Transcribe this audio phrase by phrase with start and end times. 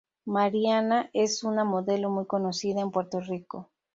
[0.25, 3.69] Mariana es una modelo muy conocida en Puerto Rico.